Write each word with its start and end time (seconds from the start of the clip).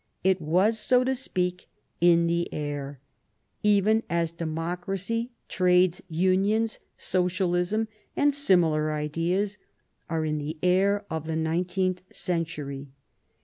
It 0.23 0.41
was, 0.41 0.79
so 0.79 1.03
to 1.03 1.13
speak, 1.13 1.69
"in 1.99 2.25
the 2.25 2.51
air," 2.51 2.99
even 3.61 4.01
as 4.09 4.31
democracy, 4.31 5.29
trades' 5.47 6.01
unions, 6.09 6.79
socialism, 6.97 7.87
and 8.17 8.33
similar 8.33 8.91
ideas 8.93 9.59
are 10.09 10.25
in 10.25 10.39
the 10.39 10.57
air 10.63 11.05
of 11.11 11.27
the 11.27 11.35
nineteenth 11.35 12.01
century. 12.11 12.87